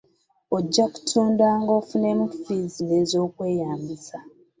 Ojja 0.55 0.83
kutundanga 0.93 1.71
ofunemu 1.79 2.25
ffiizi 2.31 2.81
n'ez'okweyambisa. 2.85 4.17